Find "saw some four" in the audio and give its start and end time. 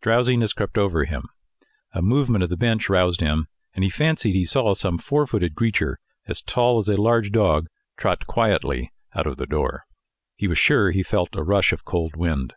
4.46-5.26